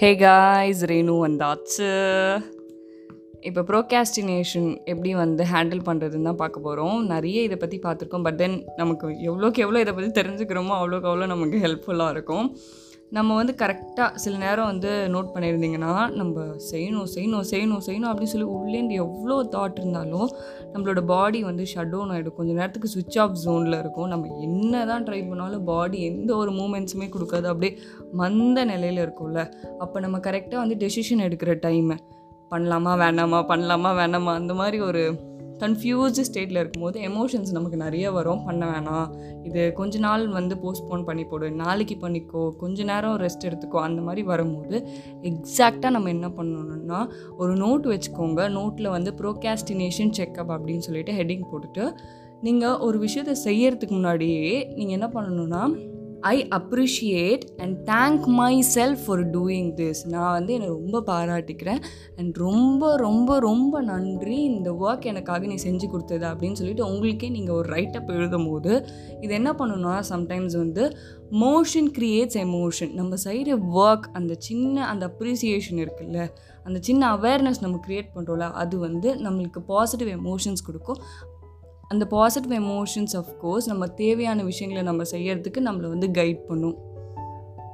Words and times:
Hey 0.00 0.08
guys 0.16 0.80
Renu 0.90 1.12
வந்தாச்சு. 1.24 1.86
இப்போ 3.48 3.60
procrastination 3.68 4.66
எப்படி 4.92 5.10
வந்து 5.20 5.42
ஹேண்டில் 5.52 5.80
பண்ணுறதுன்னு 5.86 6.28
தான் 6.28 6.38
பார்க்க 6.40 6.64
போகிறோம் 6.66 6.96
நிறைய 7.12 7.44
இதை 7.46 7.56
பற்றி 7.62 7.78
பார்த்துருக்கோம் 7.84 8.26
பட் 8.26 8.38
தென் 8.42 8.56
நமக்கு 8.80 9.06
எவ்வளோக்கு 9.28 9.62
எவ்வளோ 9.64 9.80
இதை 9.84 9.92
பற்றி 9.92 10.10
தெரிஞ்சுக்கிறோமோ 10.18 10.74
அவ்வளோக்கு 10.80 11.08
அவ்வளோ 11.10 11.28
நமக்கு 11.32 11.62
ஹெல்ப்ஃபுல்லாக 11.64 12.14
இருக்கும். 12.16 12.46
நம்ம 13.10 13.34
வந்து 13.34 13.54
கரெக்டாக 13.58 14.14
சில 14.14 14.36
நேரம் 14.36 14.64
வந்து 14.64 15.08
நோட் 15.08 15.26
பண்ணியிருந்தீங்கன்னா 15.34 16.10
நம்ம 16.10 16.40
செய்யணும் 16.72 17.06
செய்யணும் 17.14 17.44
செய்யணும் 17.50 17.82
செய்யணும் 17.86 18.10
அப்படின்னு 18.10 18.32
சொல்லி 18.32 18.46
உள்ளேந்து 18.46 18.90
எவ்வளோ 18.90 19.42
தாட் 19.42 19.78
இருந்தாலும் 19.78 20.30
நம்மளோட 20.72 21.00
பாடி 21.00 21.42
வந்து 21.42 21.66
ஷட் 21.74 21.90
டவுன் 21.90 22.10
ஆகிடும் 22.10 22.34
கொஞ்சம் 22.34 22.54
நேரத்துக்கு 22.54 22.88
சுவிட்ச் 22.88 23.18
ஆஃப் 23.18 23.36
ஜோனில் 23.44 23.78
இருக்கும். 23.78 24.08
நம்ம 24.08 24.36
என்ன 24.40 24.86
தான் 24.86 25.04
ட்ரை 25.04 25.28
பண்ணாலும் 25.28 25.64
பாடி 25.64 26.02
எந்த 26.02 26.36
ஒரு 26.36 26.50
மூமெண்ட்ஸுமே 26.50 27.08
கொடுக்காது. 27.08 27.44
அப்படியே 27.44 27.78
மந்த 28.12 28.64
நிலையில் 28.64 29.08
இருக்கும்ல. 29.08 29.52
அப்போ 29.78 30.00
நம்ம 30.00 30.18
கரெக்டாக 30.18 30.56
வந்து 30.56 30.74
டெசிஷன் 30.74 31.24
எடுக்கிற 31.28 31.54
டைமை 31.66 31.96
பண்ணலாமா 32.50 32.92
வேணாமா 33.02 33.38
பண்ணலாமா 33.52 33.90
வேணாமா 34.00 34.34
அந்த 34.34 34.54
மாதிரி 34.54 34.80
ஒரு 34.80 35.02
கன்ஃபியூஸ்டு 35.58 36.24
ஸ்டேட்டில் 36.32 36.58
இருக்கும்போது 36.60 37.00
எமோஷன்ஸ் 37.00 37.50
நமக்கு 37.50 37.76
நிறைய 37.76 38.10
வரும். 38.10 38.44
பண்ண 38.44 38.66
வேணாம். 38.70 39.08
இது 39.44 39.72
கொஞ்ச 39.72 39.98
நாள் 39.98 40.28
வந்து 40.28 40.54
போஸ்ட்போன் 40.54 41.04
பண்ணி 41.04 41.24
போடு. 41.24 41.50
நாளைக்கு 41.50 41.96
பண்ணிக்கோ. 42.00 42.50
கொஞ்ச 42.56 42.84
நேரம் 42.84 43.18
ரெஸ்ட் 43.18 43.44
எடுத்துக்கோ. 43.44 43.80
அந்த 43.88 44.02
மாதிரி 44.02 44.22
வரும்போது 44.22 44.86
எக்ஸாக்டாக 45.22 45.90
நம்ம 45.90 46.08
என்ன 46.08 46.28
பண்ணணும்னா 46.28 47.08
ஒரு 47.38 47.54
நோட் 47.54 47.86
வச்சுக்கோங்க. 47.92 48.42
நோட்டில் 48.58 48.88
வந்து 48.88 49.12
ப்ரோகாஸ்டினேஷன் 49.12 50.12
செக்கப் 50.18 50.52
அப்படின்னு 50.56 50.78
சொல்லிட்டு 50.78 51.12
ஹெட்டிங் 51.12 51.42
போட்டுட்டு 51.52 51.96
நீங்கள் 52.40 52.78
ஒரு 52.78 52.98
விஷயத்தை 52.98 53.34
செய்யறதுக்கு 53.44 53.90
முன்னாடியே 53.90 54.72
நீங்கள் 54.74 54.98
என்ன 54.98 55.06
பண்ணணும்னா 55.06 55.94
I 56.32 56.36
appreciate 56.58 57.44
and 57.56 57.76
thank 57.90 58.26
myself 58.74 59.02
for 59.06 59.22
doing 59.30 59.68
this 59.80 60.00
நான் 60.06 60.32
வந்து 60.32 60.52
என்னை 60.52 60.68
ரொம்ப 60.68 61.02
பாராட்டிக்கிறேன். 61.06 61.80
அண்ட் 62.16 62.36
ரொம்ப 62.46 62.96
ரொம்ப 62.96 63.38
ரொம்ப 63.38 63.82
நன்றி 63.82 64.38
இந்த 64.50 64.70
ஒர்க் 64.84 65.08
எனக்காக 65.12 65.46
நீ 65.46 65.54
செஞ்சு 65.64 65.86
கொடுத்தது 65.90 66.26
அப்படின்னு 66.26 66.58
சொல்லிட்டு 66.60 66.86
உங்களுக்கே 66.86 67.28
நீங்கள் 67.28 67.54
ஒரு 67.54 67.68
ரைட்டப் 67.76 68.10
எழுதும் 68.16 68.48
போது 68.50 68.72
இது 69.20 69.32
என்ன 69.34 69.52
பண்ணணும்னா 69.52 69.96
சம்டைம்ஸ் 70.12 70.56
வந்து 70.56 70.84
மோஷன் 71.44 71.90
க்ரியேட்ஸ் 71.98 72.38
எமோஷன் 72.46 72.92
நம்ம 72.92 73.16
செய்கிற 73.26 73.56
ஒர்க் 73.84 74.06
அந்த 74.12 74.32
சின்ன 74.38 74.86
அந்த 74.86 75.04
அப்ரிசியேஷன் 75.10 75.80
இருக்குல்ல 75.84 76.20
அந்த 76.64 76.78
சின்ன 76.80 77.02
அவேர்னஸ் 77.16 77.60
நம்ம 77.60 77.76
க்ரியேட் 77.86 78.12
பண்ணுறோம்ல 78.14 78.46
அது 78.62 78.76
வந்து 78.78 79.08
நம்மளுக்கு 79.26 79.60
பாசிட்டிவ் 79.66 80.10
எமோஷன்ஸ் 80.18 80.66
கொடுக்கும். 80.66 81.00
அந்த 81.90 82.04
பாசிட்டிவ் 82.06 82.54
எமோஷன்ஸ் 82.62 83.16
கோர்ஸ் 83.38 83.68
நம்ம 83.68 83.86
தேவையான 83.86 84.42
விஷயங்களை 84.42 84.82
நம்ம 84.82 85.02
செய்யறதுக்கு 85.10 85.60
நம்மளை 85.68 85.88
வந்து 85.88 86.08
கைட் 86.18 86.42
பண்ணும். 86.48 86.76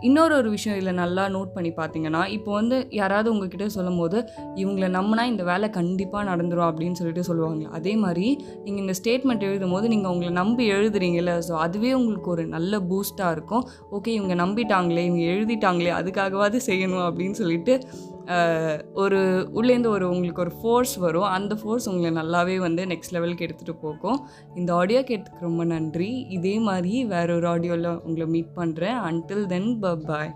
இன்னொரு 0.00 0.34
ஒரு 0.36 0.50
விஷயம் 0.50 0.76
இதில் 0.78 0.94
நல்லா 0.94 1.28
நோட் 1.28 1.52
பண்ணி 1.54 1.70
பார்த்தீங்கன்னா 1.70 2.26
இப்போ 2.26 2.52
வந்து 2.52 2.86
யாராவது 2.90 3.28
உங்ககிட்ட 3.32 3.66
சொல்லும் 3.66 3.98
போது 3.98 4.18
இவங்களை 4.54 4.88
நம்பினா 4.98 5.22
இந்த 5.22 5.42
வேலை 5.44 5.70
கண்டிப்பாக 5.70 6.24
நடந்துடும் 6.30 6.68
அப்படின்னு 6.70 6.92
சொல்லிட்டு 6.92 7.22
சொல்லுவாங்க 7.22 7.64
அதே 7.68 7.96
மாதிரி 7.96 8.26
நீங்கள் 8.64 8.82
இந்த 8.84 8.94
ஸ்டேட்மெண்ட் 9.00 9.40
எழுதும் 9.40 9.70
போது 9.70 9.88
நீங்கள் 9.88 10.10
உங்களை 10.10 10.32
நம்பி 10.32 10.72
எழுதுறீங்கல்ல 10.72 11.34
ஸோ 11.48 11.52
அதுவே 11.66 11.92
உங்களுக்கு 11.92 12.30
ஒரு 12.30 12.46
நல்ல 12.46 12.80
பூஸ்ட்டாக 12.80 13.30
இருக்கும். 13.30 13.64
ஓகே 13.90 14.06
இவங்க 14.06 14.34
நம்பிட்டாங்களே 14.34 15.04
இவங்க 15.04 15.24
எழுதிட்டாங்களே 15.34 15.92
அதுக்காகவாது 16.00 16.60
செய்யணும் 16.66 17.06
அப்படின்னு 17.08 17.30
சொல்லிட்டு 17.30 17.76
ஒரு 18.94 19.50
உள்ளேருந்து 19.54 19.86
ஒரு 19.86 20.08
உங்களுக்கு 20.08 20.40
ஒரு 20.40 20.52
ஃபோர்ஸ் 20.62 20.96
வரும். 20.96 21.30
அந்த 21.36 21.54
ஃபோர்ஸ் 21.54 21.88
உங்களை 21.88 22.22
நல்லாவே 22.22 22.56
வந்து 22.56 22.84
நெக்ஸ்ட் 22.84 23.10
லெவலுக்கு 23.10 23.46
எடுத்துகிட்டு 23.46 23.76
போகும். 23.80 24.20
இந்த 24.54 24.74
ஆடியோ 24.74 25.00
கேட்டதுக்கு 25.00 25.40
ரொம்ப 25.40 25.64
நன்றி. 25.64 26.20
இதே 26.28 26.58
மாதிரி 26.58 27.04
வேற 27.04 27.34
ஒரு 27.34 27.48
ஆடியோவில் 27.48 28.00
உங்களை 28.02 28.26
மீட் 28.26 28.56
பண்ணுறேன் 28.56 28.98
அன்டில் 29.10 29.46
தென் 29.46 29.78
ப 29.78 29.96
பாய் 29.96 30.34